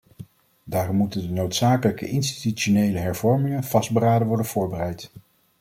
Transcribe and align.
Daarom 0.63 0.95
moeten 0.95 1.21
de 1.21 1.29
noodzakelijke 1.29 2.07
institutionele 2.07 2.97
hervormingen 2.97 3.63
vastberaden 3.63 4.27
worden 4.27 4.45
voorbereid. 4.45 5.11